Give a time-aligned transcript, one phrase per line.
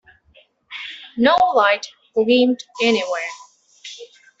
[1.15, 3.29] No light gleamed anywhere.